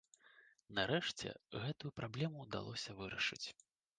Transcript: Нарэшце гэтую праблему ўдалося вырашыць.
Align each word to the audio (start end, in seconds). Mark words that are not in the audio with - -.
Нарэшце 0.77 1.27
гэтую 1.65 1.91
праблему 2.01 2.37
ўдалося 2.45 2.97
вырашыць. 3.03 3.43